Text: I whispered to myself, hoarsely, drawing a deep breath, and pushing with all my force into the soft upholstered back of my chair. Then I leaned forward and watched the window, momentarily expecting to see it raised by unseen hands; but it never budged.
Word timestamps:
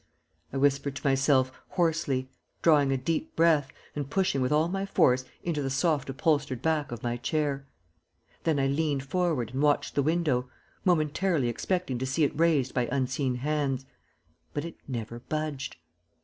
I 0.51 0.57
whispered 0.57 0.95
to 0.95 1.05
myself, 1.05 1.51
hoarsely, 1.77 2.27
drawing 2.63 2.91
a 2.91 2.97
deep 2.97 3.35
breath, 3.35 3.67
and 3.95 4.09
pushing 4.09 4.41
with 4.41 4.51
all 4.51 4.67
my 4.67 4.83
force 4.83 5.25
into 5.43 5.61
the 5.61 5.69
soft 5.69 6.09
upholstered 6.09 6.59
back 6.63 6.91
of 6.91 7.03
my 7.03 7.17
chair. 7.17 7.67
Then 8.43 8.59
I 8.59 8.65
leaned 8.65 9.03
forward 9.03 9.51
and 9.51 9.61
watched 9.61 9.93
the 9.93 10.01
window, 10.01 10.49
momentarily 10.83 11.49
expecting 11.49 11.99
to 11.99 12.07
see 12.07 12.23
it 12.23 12.33
raised 12.35 12.73
by 12.73 12.87
unseen 12.91 13.35
hands; 13.35 13.85
but 14.55 14.65
it 14.65 14.77
never 14.87 15.19
budged. 15.19 15.75